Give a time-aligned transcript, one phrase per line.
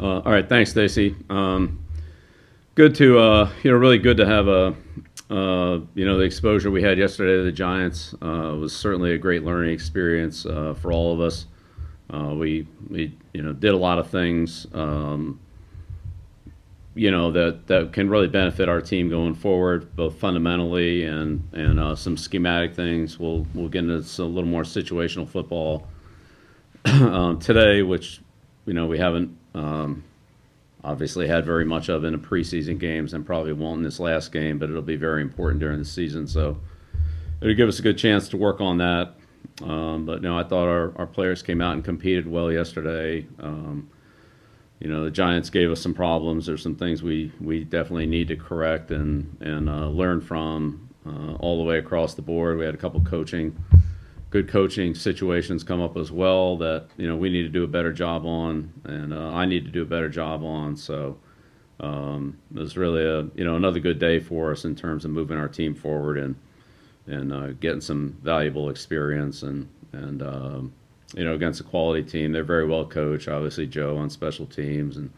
[0.00, 1.16] Uh, all right, thanks, Stacy.
[1.28, 1.84] Um,
[2.76, 4.76] good to uh, you know, really good to have a
[5.30, 9.18] uh, you know the exposure we had yesterday to the Giants uh, was certainly a
[9.18, 11.46] great learning experience uh, for all of us.
[12.10, 14.66] Uh, we we you know did a lot of things.
[14.72, 15.40] Um,
[16.94, 21.98] you know that that can really benefit our team going forward, both fundamentally and and
[21.98, 23.18] some schematic things.
[23.18, 25.88] We'll we'll get into a little more situational football
[26.84, 28.20] um, today, which
[28.64, 30.04] you know we haven't um,
[30.84, 34.32] obviously had very much of in the preseason games, and probably won't in this last
[34.32, 36.26] game, but it'll be very important during the season.
[36.26, 36.58] So
[37.40, 39.14] it'll give us a good chance to work on that.
[39.62, 43.26] Um, but no, I thought our, our players came out and competed well yesterday.
[43.40, 43.90] Um,
[44.78, 46.46] you know, the Giants gave us some problems.
[46.46, 51.34] There's some things we, we definitely need to correct and and uh, learn from uh,
[51.34, 52.58] all the way across the board.
[52.58, 53.56] We had a couple coaching,
[54.30, 57.68] good coaching situations come up as well that you know we need to do a
[57.68, 60.76] better job on, and uh, I need to do a better job on.
[60.76, 61.18] So
[61.80, 65.10] um, it was really a you know another good day for us in terms of
[65.10, 66.36] moving our team forward and
[67.06, 70.72] and uh, getting some valuable experience and and um,
[71.14, 72.32] you know, against a quality team.
[72.32, 73.28] They're very well coached.
[73.28, 75.10] Obviously, Joe on special teams and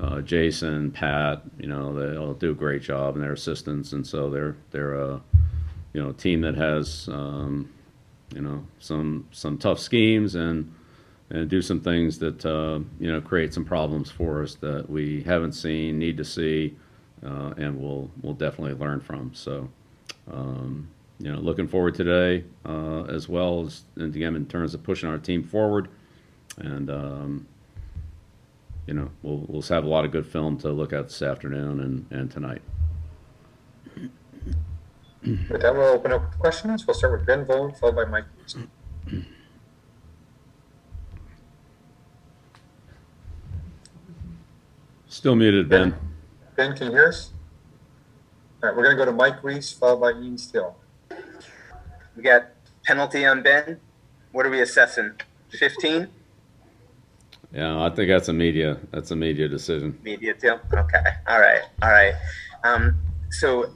[0.00, 1.42] uh, Jason, Pat.
[1.58, 4.94] You know, they all do a great job and their assistants, and so they're they're
[4.94, 5.20] a
[5.92, 7.70] you know team that has um,
[8.34, 10.72] you know some some tough schemes and
[11.30, 15.22] and do some things that uh, you know create some problems for us that we
[15.22, 16.76] haven't seen, need to see,
[17.24, 19.32] uh, and we'll we'll definitely learn from.
[19.34, 19.68] So.
[20.30, 20.88] Um,
[21.20, 25.18] you know, looking forward today uh, as well as again in terms of pushing our
[25.18, 25.88] team forward,
[26.58, 27.46] and um,
[28.86, 31.80] you know, we'll we'll have a lot of good film to look at this afternoon
[31.80, 32.62] and and tonight.
[35.22, 36.86] With that, we'll open up questions.
[36.86, 38.24] We'll start with Ben Volin, followed by Mike.
[38.38, 38.56] Reiss.
[45.08, 45.94] Still muted, Ben.
[46.54, 47.32] Ben, can you hear us?
[48.62, 50.76] All right, we're going to go to Mike Reiss, followed by Ian Steele.
[52.16, 52.46] We got
[52.84, 53.80] penalty on Ben.
[54.32, 55.12] What are we assessing?
[55.50, 56.08] 15?
[57.52, 58.78] Yeah, I think that's a media.
[58.90, 59.98] That's a media decision.
[60.02, 60.58] Media too.
[60.72, 61.04] Okay.
[61.26, 61.62] All right.
[61.82, 62.14] All right.
[62.64, 62.96] Um,
[63.30, 63.72] so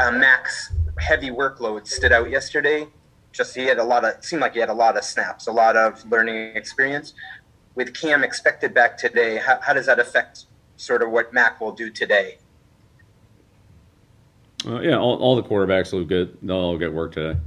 [0.00, 0.72] uh, Max
[1.02, 2.86] heavy workload stood out yesterday.
[3.32, 5.52] Just he had a lot of seemed like he had a lot of snaps, a
[5.52, 7.14] lot of learning experience.
[7.74, 10.44] With Cam expected back today, how, how does that affect
[10.76, 12.38] sort of what Mac will do today?
[14.66, 17.38] Uh, yeah, all, all the quarterbacks will get they'll all get work today.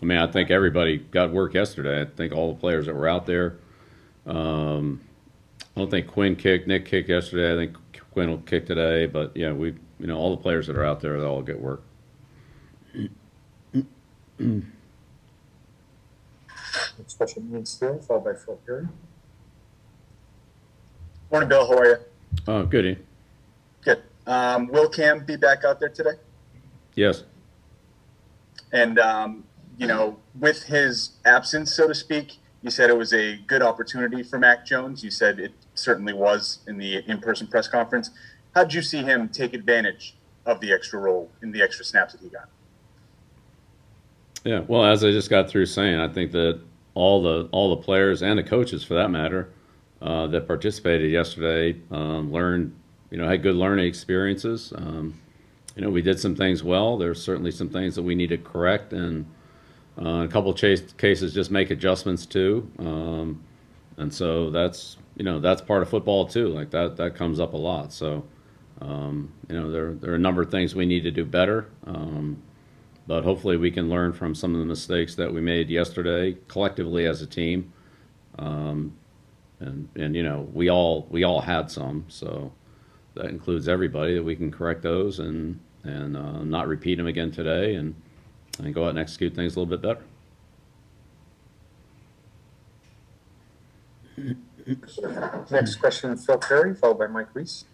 [0.00, 2.02] I mean, I think everybody got work yesterday.
[2.02, 3.56] I think all the players that were out there.
[4.26, 5.00] Um,
[5.74, 6.68] I don't think Quinn kicked.
[6.68, 7.52] Nick kicked yesterday.
[7.52, 7.76] I think
[8.18, 9.06] Quinn will kick today.
[9.06, 11.60] But yeah, we you know all the players that are out there, they'll all get
[11.60, 11.84] work.
[12.92, 14.64] Next
[17.16, 18.88] question, Ian Steele, followed by Phil Perry.
[21.30, 21.64] Morning, Bill.
[21.68, 21.96] How are you?
[22.48, 22.86] Oh, good.
[22.86, 23.06] Ian.
[23.82, 24.02] Good.
[24.26, 26.14] Um, will Cam be back out there today?
[26.96, 27.22] Yes.
[28.72, 29.44] And um,
[29.76, 34.24] you know, with his absence, so to speak, you said it was a good opportunity
[34.24, 35.04] for Mac Jones.
[35.04, 38.10] You said it certainly was in the in-person press conference.
[38.54, 40.16] How did you see him take advantage
[40.46, 42.48] of the extra role in the extra snaps that he got?
[44.44, 46.60] Yeah, well, as I just got through saying, I think that
[46.94, 49.50] all the all the players and the coaches, for that matter,
[50.00, 52.74] uh, that participated yesterday um, learned,
[53.10, 54.72] you know, had good learning experiences.
[54.76, 55.20] Um,
[55.76, 56.96] you know, we did some things well.
[56.96, 59.26] There's certainly some things that we need to correct, and
[60.00, 62.68] uh, a couple of chase, cases just make adjustments too.
[62.78, 63.42] Um,
[63.96, 66.48] and so that's you know that's part of football too.
[66.48, 67.92] Like that that comes up a lot.
[67.92, 68.24] So
[68.80, 71.68] um, you know there there are a number of things we need to do better.
[71.86, 72.42] Um,
[73.06, 77.06] but hopefully we can learn from some of the mistakes that we made yesterday collectively
[77.06, 77.72] as a team.
[78.38, 78.96] Um,
[79.60, 82.52] and and you know we all we all had some, so
[83.14, 87.32] that includes everybody that we can correct those and and uh, not repeat them again
[87.32, 87.94] today and
[88.62, 90.04] and go out and execute things a little bit better.
[95.50, 97.64] Next question, Phil Perry, followed by Mike Reiss.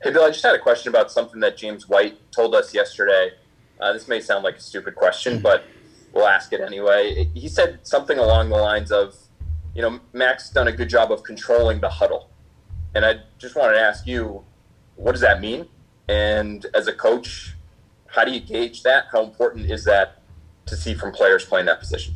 [0.00, 3.32] Hey, Bill, I just had a question about something that James White told us yesterday.
[3.80, 5.64] Uh, this may sound like a stupid question, but
[6.12, 7.28] we'll ask it anyway.
[7.34, 9.16] He said something along the lines of,
[9.74, 12.30] you know, Mac's done a good job of controlling the huddle.
[12.94, 14.44] And I just wanted to ask you,
[14.94, 15.66] what does that mean?
[16.08, 17.56] And as a coach,
[18.06, 19.06] how do you gauge that?
[19.10, 20.22] How important is that
[20.66, 22.14] to see from players playing that position?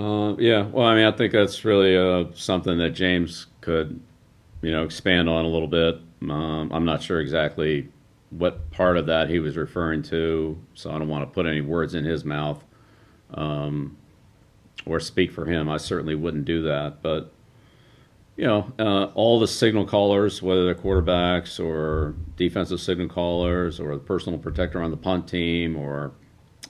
[0.00, 4.00] Uh, yeah, well, I mean, I think that's really uh, something that James could,
[4.62, 5.96] you know, expand on a little bit.
[6.22, 7.88] Um, I'm not sure exactly
[8.30, 11.60] what part of that he was referring to, so I don't want to put any
[11.60, 12.64] words in his mouth.
[13.34, 13.98] um,
[14.86, 15.68] or speak for him.
[15.68, 17.02] I certainly wouldn't do that.
[17.02, 17.32] But
[18.36, 23.94] you know, uh, all the signal callers, whether they're quarterbacks or defensive signal callers or
[23.94, 26.12] the personal protector on the punt team or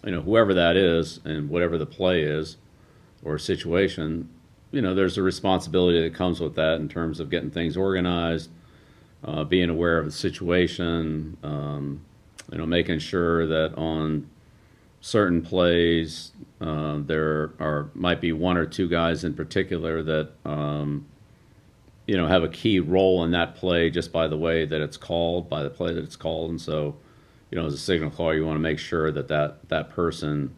[0.05, 2.57] you know whoever that is and whatever the play is
[3.25, 4.29] or situation,
[4.71, 8.51] you know, there's a responsibility that comes with that in terms of getting things organized,
[9.25, 12.01] uh, being aware of the situation, um,
[12.51, 14.29] you know, making sure that on
[15.01, 21.07] certain plays uh, there are might be one or two guys in particular that um,
[22.07, 24.97] you know have a key role in that play just by the way that it's
[24.97, 26.97] called, by the play that it's called, and so
[27.51, 30.55] you know as a signal caller you want to make sure that that that person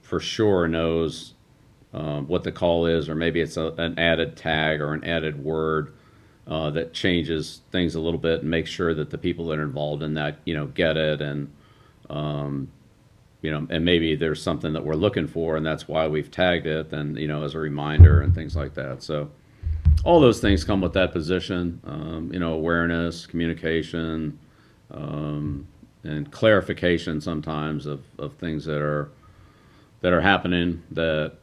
[0.00, 1.34] for sure knows
[1.94, 5.42] um, what the call is, or maybe it's a, an added tag or an added
[5.42, 5.92] word
[6.46, 9.62] uh, that changes things a little bit and makes sure that the people that are
[9.62, 11.52] involved in that you know get it and
[12.10, 12.68] um,
[13.42, 16.66] you know, and maybe there's something that we're looking for, and that's why we've tagged
[16.66, 19.02] it, then you know, as a reminder and things like that.
[19.02, 19.30] So,
[20.04, 21.80] all those things come with that position.
[21.84, 24.38] Um, you know, awareness, communication,
[24.92, 25.66] um,
[26.04, 29.10] and clarification sometimes of, of things that are
[30.02, 31.34] that are happening that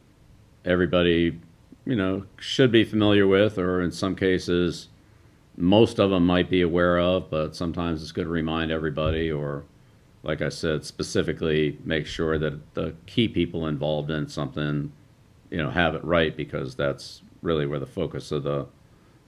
[0.66, 1.40] everybody,
[1.86, 4.90] you know, should be familiar with, or in some cases,
[5.58, 9.66] most of them might be aware of, but sometimes it's good to remind everybody or
[10.24, 14.92] like I said, specifically make sure that the key people involved in something,
[15.50, 18.68] you know, have it right because that's really where the focus of the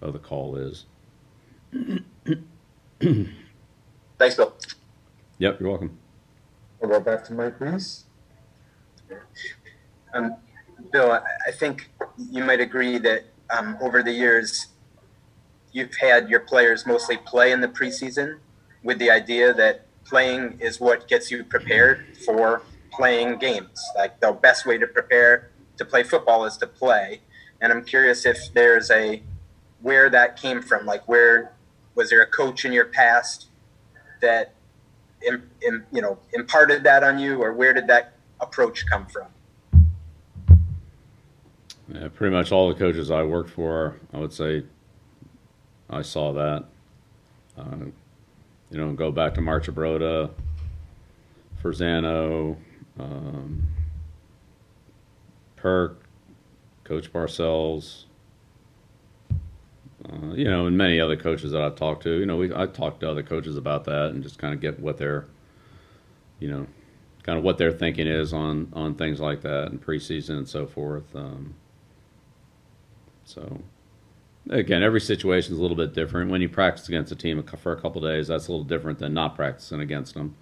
[0.01, 0.85] of the call is.
[2.99, 4.53] Thanks, Bill.
[5.37, 5.97] Yep, you're welcome.
[6.79, 8.05] We'll go back to Mike Reiss.
[10.13, 10.35] Um,
[10.91, 11.11] Bill,
[11.47, 14.67] I, think you might agree that um, over the years,
[15.71, 18.39] you've had your players mostly play in the preseason
[18.83, 23.81] with the idea that playing is what gets you prepared for playing games.
[23.95, 27.21] Like the best way to prepare to play football is to play.
[27.59, 29.21] And I'm curious if there's a
[29.81, 30.85] where that came from.
[30.85, 31.53] Like where
[31.95, 33.47] was there a coach in your past
[34.21, 34.53] that
[35.23, 39.27] you know imparted that on you, or where did that approach come from?
[41.93, 44.63] Yeah, pretty much all the coaches I worked for, I would say,
[45.89, 46.65] I saw that.
[47.57, 47.85] Uh,
[48.69, 50.31] you know, go back to Marchibroda,
[51.61, 52.55] Forzano,
[52.97, 53.63] um,
[55.57, 56.01] Perk,
[56.85, 58.05] Coach Parcells,
[60.09, 62.11] uh, you know, and many other coaches that I've talked to.
[62.11, 64.79] You know, we I talked to other coaches about that and just kind of get
[64.79, 65.27] what their,
[66.39, 66.67] you know,
[67.23, 70.65] kind of what their thinking is on on things like that and preseason and so
[70.65, 71.15] forth.
[71.15, 71.55] Um,
[73.33, 73.61] so
[74.49, 76.31] again, every situation is a little bit different.
[76.31, 79.13] When you practice against a team for a couple days, that's a little different than
[79.13, 80.35] not practicing against them,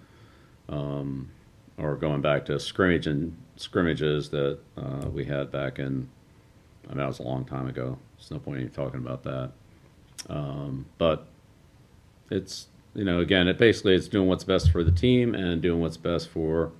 [0.68, 1.30] um,
[1.78, 6.08] or going back to scrimmage and scrimmages that uh, we had back in.
[6.86, 7.98] I mean, that was a long time ago.
[8.16, 9.52] There's no point in talking about that.
[10.28, 11.26] Um, but
[12.30, 15.80] it's you know again, it basically it's doing what's best for the team and doing
[15.80, 16.72] what's best for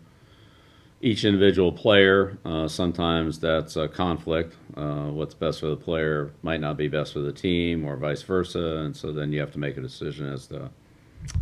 [1.01, 2.39] each individual player.
[2.45, 4.55] Uh, sometimes that's a conflict.
[4.77, 8.23] Uh, what's best for the player might not be best for the team, or vice
[8.23, 8.77] versa.
[8.79, 10.71] And so then you have to make a decision as to,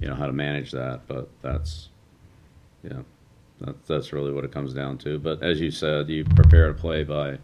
[0.00, 1.02] you know, how to manage that.
[1.08, 1.88] But that's,
[2.84, 3.02] yeah,
[3.60, 5.18] that, that's really what it comes down to.
[5.18, 7.38] But as you said, you prepare to play by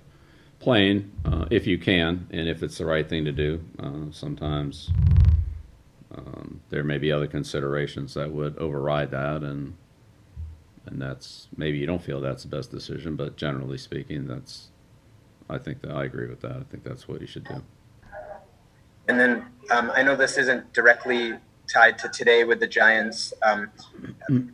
[0.60, 3.62] playing uh, if you can, and if it's the right thing to do.
[3.82, 4.90] Uh, sometimes
[6.16, 9.74] um, there may be other considerations that would override that, and
[10.86, 14.70] and that's maybe you don't feel that's the best decision, but generally speaking, that's
[15.48, 16.56] I think that I agree with that.
[16.56, 17.62] I think that's what you should do.
[19.08, 21.34] And then um, I know this isn't directly
[21.72, 23.32] tied to today with the Giants.
[23.42, 23.70] Um,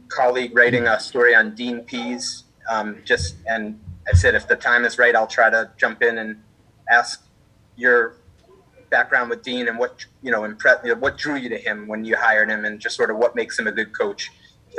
[0.08, 2.44] colleague writing a story on Dean Pees.
[2.68, 3.80] Um, just and
[4.12, 6.42] I said if the time is right, I'll try to jump in and
[6.90, 7.24] ask
[7.76, 8.16] your
[8.90, 12.16] background with Dean and what you know, impre- what drew you to him when you
[12.16, 14.30] hired him, and just sort of what makes him a good coach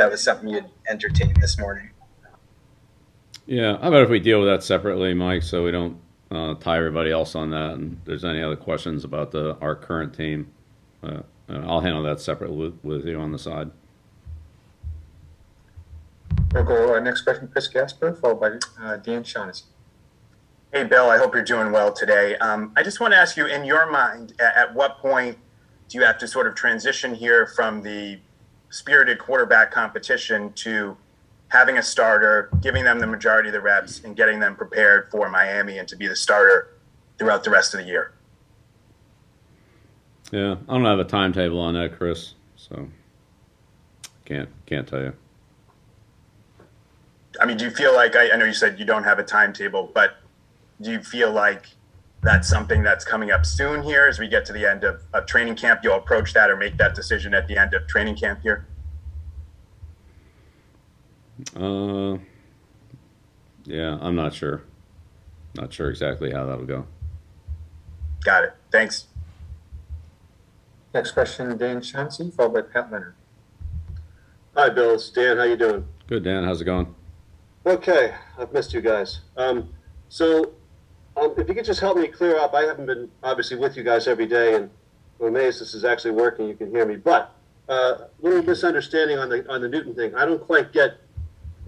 [0.02, 1.92] that was something you'd entertain this morning.
[3.46, 5.98] Yeah, how about if we deal with that separately, Mike, so we don't
[6.32, 7.74] uh, tie everybody else on that.
[7.74, 10.52] And if there's any other questions about the our current team,
[11.04, 13.70] uh, I'll handle that separately with, with, you on the side.
[16.52, 19.66] We'll go uh, next question, Chris Gasper, followed by uh, Dan Shaughnessy.
[20.74, 22.38] Hey, Bill, I hope you're doing well today.
[22.38, 25.38] Um, I just want to ask you, in your mind, at, at what point
[25.90, 28.20] do you have to sort of transition here from the
[28.72, 30.98] spirited quarterback competition to
[31.50, 35.30] having a starter, giving them the majority of the reps, and getting them prepared for
[35.30, 36.70] Miami and to be the starter
[37.20, 38.14] throughout the rest of the year.
[40.32, 42.34] Yeah, I don't have a timetable on that, Chris.
[42.56, 42.88] So
[44.26, 45.14] can't can't tell you.
[47.40, 49.24] I mean, do you feel like, I, I know you said you don't have a
[49.24, 50.18] timetable, but
[50.80, 51.68] do you feel like
[52.22, 55.26] that's something that's coming up soon here as we get to the end of, of
[55.26, 55.82] training camp?
[55.84, 58.68] You'll approach that or make that decision at the end of training camp here?
[61.56, 62.18] Uh,
[63.66, 64.64] yeah, I'm not sure.
[65.56, 66.86] Not sure exactly how that'll go.
[68.24, 68.54] Got it.
[68.72, 69.08] Thanks.
[70.94, 73.16] Next question, Dan Shaughnessy, followed by Pat Leonard.
[74.56, 74.96] Hi, Bill.
[74.96, 75.38] It's Dan.
[75.38, 75.88] How you doing?
[76.08, 76.44] Good, Dan.
[76.44, 76.94] How's it going?
[77.66, 79.22] Okay, I've missed you guys.
[79.38, 79.70] Um,
[80.10, 80.52] so,
[81.18, 83.84] um, if you could just help me clear up, I haven't been obviously with you
[83.84, 84.70] guys every day, and
[85.20, 86.48] I'm amazed this is actually working.
[86.48, 87.34] You can hear me, but
[87.70, 90.16] uh, little misunderstanding on the on the Newton thing.
[90.16, 90.98] I don't quite get.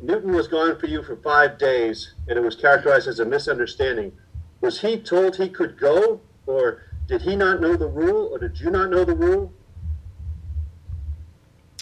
[0.01, 4.11] Newton was gone for you for five days, and it was characterized as a misunderstanding.
[4.59, 8.59] Was he told he could go, or did he not know the rule, or did
[8.59, 9.53] you not know the rule?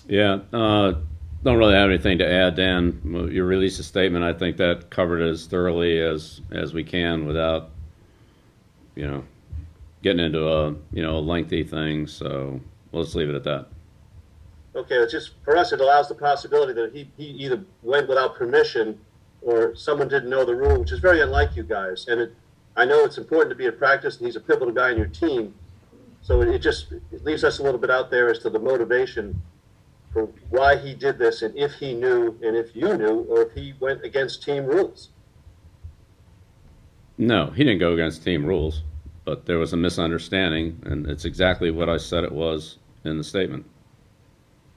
[0.07, 0.95] Yeah, uh,
[1.43, 3.29] don't really have anything to add, Dan.
[3.31, 4.23] You released a statement.
[4.23, 7.71] I think that covered it as thoroughly as as we can without,
[8.95, 9.23] you know,
[10.03, 12.07] getting into a you know a lengthy thing.
[12.07, 13.67] So let's leave it at that.
[14.75, 18.35] Okay, it's just for us, it allows the possibility that he, he either went without
[18.35, 18.99] permission
[19.41, 22.07] or someone didn't know the rule, which is very unlike you guys.
[22.07, 22.35] And it,
[22.77, 25.07] I know it's important to be in practice, and he's a pivotal guy in your
[25.07, 25.55] team.
[26.21, 28.59] So it, it just it leaves us a little bit out there as to the
[28.59, 29.41] motivation
[30.13, 33.53] for why he did this, and if he knew, and if you knew, or if
[33.53, 35.09] he went against team rules.
[37.17, 38.83] No, he didn't go against team rules,
[39.25, 43.23] but there was a misunderstanding, and it's exactly what I said it was in the
[43.23, 43.65] statement.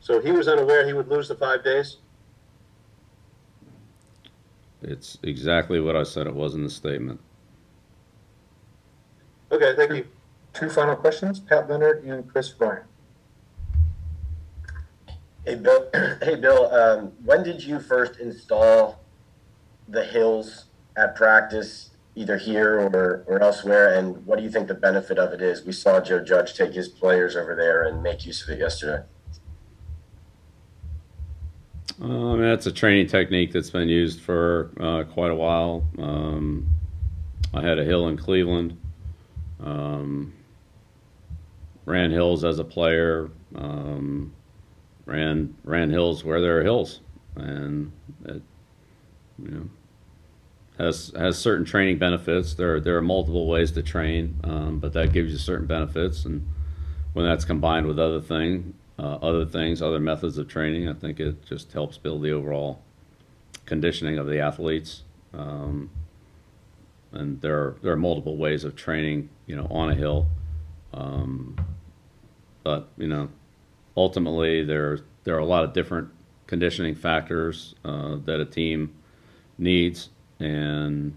[0.00, 1.97] So he was unaware he would lose the five days.
[4.83, 7.21] It's exactly what I said it was in the statement.
[9.50, 10.07] Okay, thank you.
[10.53, 12.83] Two final questions, Pat Leonard and Chris Ryan.
[15.47, 15.89] Hey Bill,
[16.23, 19.01] hey Bill, um, when did you first install
[19.89, 20.65] the hills
[20.97, 23.95] at practice, either here or, or elsewhere?
[23.99, 25.63] And what do you think the benefit of it is?
[25.65, 29.05] We saw Joe Judge take his players over there and make use of it yesterday.
[31.99, 35.87] Mean, that's a training technique that's been used for uh, quite a while.
[35.99, 36.67] Um,
[37.53, 38.79] I had a hill in Cleveland.
[39.63, 40.33] Um,
[41.85, 43.31] ran hills as a player.
[43.55, 44.34] Um,
[45.07, 47.01] ran ran hills where there are hills,
[47.37, 47.93] and
[48.25, 48.43] it,
[49.43, 49.69] you know
[50.79, 52.55] has has certain training benefits.
[52.55, 56.25] There are, there are multiple ways to train, um, but that gives you certain benefits,
[56.25, 56.47] and
[57.13, 61.21] when that's combined with other thing, uh, other things, other methods of training, I think
[61.21, 62.83] it just helps build the overall
[63.67, 65.03] conditioning of the athletes.
[65.33, 65.91] Um,
[67.13, 70.27] and there are there are multiple ways of training, you know, on a hill.
[70.93, 71.57] Um,
[72.65, 73.29] but you know,
[73.97, 76.09] ultimately there there are a lot of different
[76.47, 78.95] conditioning factors uh, that a team
[79.59, 81.17] needs, and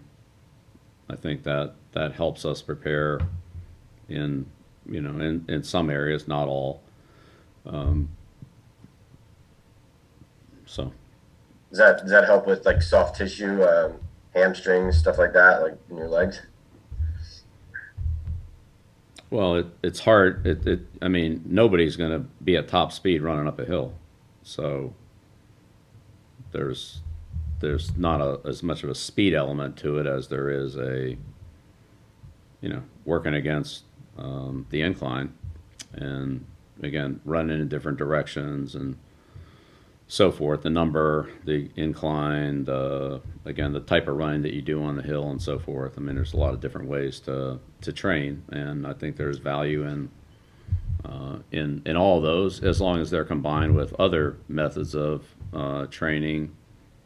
[1.09, 3.19] I think that that helps us prepare
[4.09, 4.45] in
[4.85, 6.81] you know in, in some areas, not all.
[7.65, 8.09] Um,
[10.65, 10.91] so
[11.69, 13.93] Does that does that help with like soft tissue, um,
[14.33, 16.41] hamstrings, stuff like that, like in your legs?
[19.29, 20.45] Well, it, it's hard.
[20.47, 23.93] It, it, I mean, nobody's going to be at top speed running up a hill,
[24.43, 24.93] so
[26.51, 27.01] there's
[27.59, 31.17] there's not a, as much of a speed element to it as there is a
[32.61, 33.83] you know working against
[34.17, 35.33] um, the incline,
[35.93, 36.45] and
[36.81, 38.97] again running in different directions and
[40.07, 40.63] so forth.
[40.63, 45.03] The number, the incline, the again the type of running that you do on the
[45.03, 45.93] hill and so forth.
[45.97, 49.37] I mean, there's a lot of different ways to to train, and I think there's
[49.37, 50.09] value in
[51.05, 55.85] uh, in in all those as long as they're combined with other methods of uh,
[55.87, 56.55] training,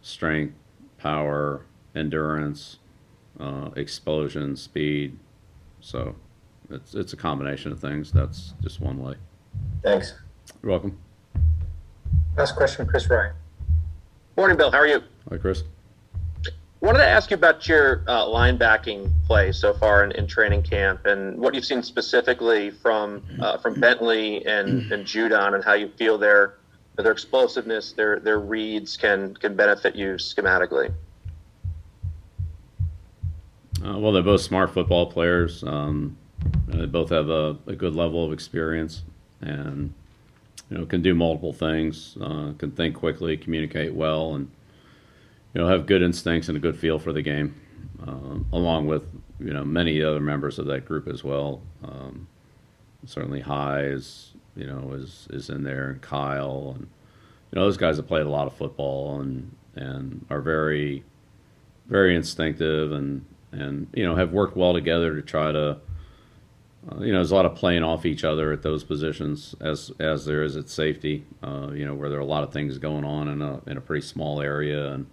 [0.01, 0.55] strength,
[0.97, 1.65] power,
[1.95, 2.77] endurance,
[3.39, 5.17] uh, explosion, speed.
[5.79, 6.15] So
[6.69, 8.11] it's it's a combination of things.
[8.11, 9.15] That's just one way.
[9.83, 10.13] Thanks.
[10.61, 10.97] You're welcome.
[12.37, 13.33] Last question, Chris Ryan.
[14.37, 14.71] Morning, Bill.
[14.71, 15.03] How are you?
[15.29, 15.63] Hi, Chris.
[16.79, 21.05] Wanted to ask you about your uh, linebacking play so far in, in training camp
[21.05, 25.89] and what you've seen specifically from uh, from Bentley and, and Judon and how you
[25.89, 26.55] feel their
[26.95, 30.91] their explosiveness, their their reads can can benefit you schematically.
[33.85, 35.63] Uh, well, they're both smart football players.
[35.63, 36.17] Um,
[36.67, 39.03] they both have a, a, good level of experience
[39.41, 39.93] and
[40.71, 42.17] you know can do multiple things.
[42.19, 44.49] Uh, can think quickly, communicate well, and
[45.53, 47.53] you know have good instincts and a good feel for the game.
[48.07, 49.03] Um, along with
[49.39, 51.61] you know many other members of that group as well.
[51.83, 52.27] Um,
[53.05, 56.87] certainly, High is you know is is in there, and Kyle, and
[57.51, 61.03] you know those guys have played a lot of football and and are very,
[61.87, 65.77] very instinctive and and you know have worked well together to try to.
[66.89, 69.91] Uh, you know, there's a lot of playing off each other at those positions, as
[69.99, 71.25] as there is at safety.
[71.43, 73.77] Uh, you know, where there are a lot of things going on in a in
[73.77, 75.05] a pretty small area, and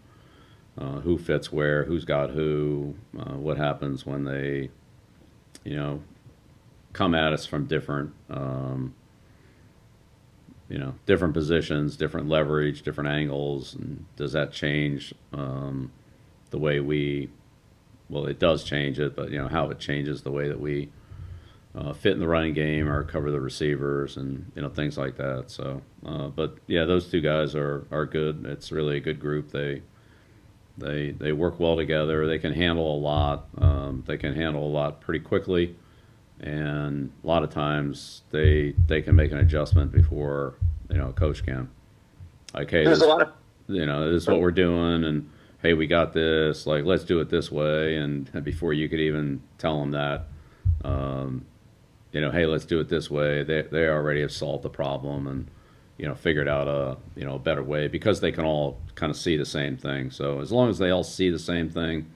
[0.78, 4.70] uh, who fits where, who's got who, uh, what happens when they,
[5.64, 6.02] you know,
[6.92, 8.94] come at us from different, um,
[10.68, 15.90] you know, different positions, different leverage, different angles, and does that change um,
[16.50, 17.28] the way we?
[18.08, 20.88] Well, it does change it, but you know how it changes the way that we
[21.74, 25.16] uh, fit in the running game or cover the receivers and you know things like
[25.16, 25.44] that.
[25.50, 28.44] So, uh, but yeah, those two guys are are good.
[28.46, 29.50] It's really a good group.
[29.50, 29.82] They
[30.76, 32.26] they they work well together.
[32.26, 33.46] They can handle a lot.
[33.58, 35.76] Um, they can handle a lot pretty quickly,
[36.40, 40.54] and a lot of times they they can make an adjustment before
[40.90, 41.68] you know a coach can.
[42.54, 43.32] Like, hey, There's this, a lot of
[43.68, 45.28] you know this is what we're doing, and
[45.62, 46.66] hey, we got this.
[46.66, 47.96] Like, let's do it this way.
[47.96, 50.26] And before you could even tell them that,
[50.84, 51.44] um,
[52.12, 53.42] you know, hey, let's do it this way.
[53.42, 55.50] They they already have solved the problem and
[55.98, 59.10] you know figured out a you know a better way because they can all kind
[59.10, 60.10] of see the same thing.
[60.10, 62.06] So as long as they all see the same thing,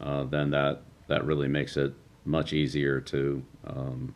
[0.00, 1.92] uh, then that that really makes it
[2.24, 4.14] much easier to um,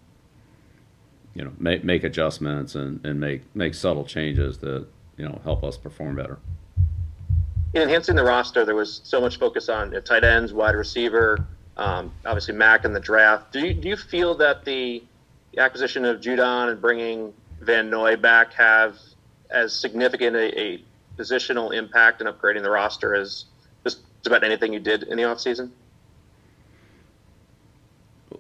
[1.35, 5.63] you know make make adjustments and, and make make subtle changes that you know help
[5.63, 6.39] us perform better.
[7.75, 12.13] in enhancing the roster, there was so much focus on tight ends, wide receiver, um,
[12.25, 13.53] obviously Mac in the draft.
[13.53, 15.03] Do you do you feel that the
[15.59, 18.99] acquisition of Judon and bringing Van Noy back have
[19.51, 20.85] as significant a, a
[21.17, 23.45] positional impact in upgrading the roster as
[23.85, 25.71] just about anything you did in the offseason?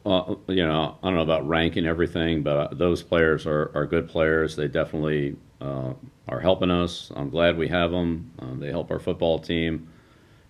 [0.06, 4.08] uh, you know, I don't know about ranking everything, but those players are, are good
[4.08, 4.56] players.
[4.56, 5.94] They definitely uh,
[6.28, 7.10] are helping us.
[7.16, 8.30] I'm glad we have them.
[8.38, 9.88] Um, they help our football team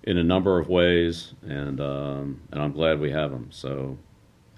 [0.05, 3.49] in a number of ways, and um, and I'm glad we have them.
[3.51, 3.99] So,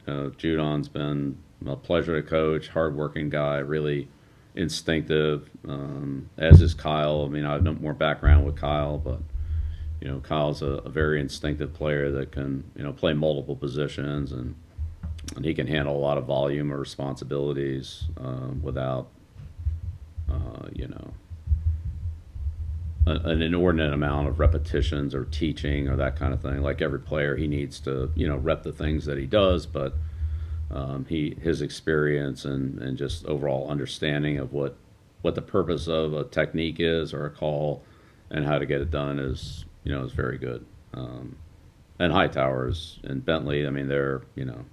[0.07, 2.69] uh, Judon's been a pleasure to coach.
[2.69, 4.09] Hardworking guy, really
[4.55, 5.49] instinctive.
[5.67, 7.25] Um, as is Kyle.
[7.25, 9.21] I mean, I have no more background with Kyle, but
[10.01, 14.33] you know, Kyle's a, a very instinctive player that can you know play multiple positions
[14.33, 14.55] and
[15.35, 19.09] and he can handle a lot of volume or responsibilities um, without,
[20.31, 21.13] uh, you know,
[23.07, 26.61] an inordinate amount of repetitions or teaching or that kind of thing.
[26.61, 29.95] Like every player, he needs to, you know, rep the things that he does, but
[30.71, 34.77] um, he his experience and, and just overall understanding of what
[35.23, 37.83] what the purpose of a technique is or a call
[38.31, 40.65] and how to get it done is, you know, is very good.
[40.93, 41.37] Um,
[41.99, 44.65] and Hightowers and Bentley, I mean, they're, you know,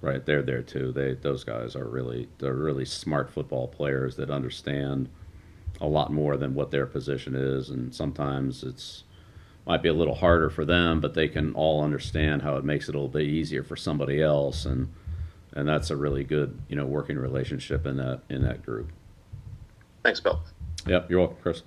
[0.00, 0.92] Right, they're there too.
[0.92, 5.08] They those guys are really they're really smart football players that understand
[5.80, 9.04] a lot more than what their position is, and sometimes it's
[9.66, 12.88] might be a little harder for them, but they can all understand how it makes
[12.88, 14.92] it a little bit easier for somebody else, and
[15.52, 18.90] and that's a really good you know working relationship in that in that group.
[20.02, 20.40] Thanks, Bill.
[20.86, 21.62] Yep, you're welcome, Chris.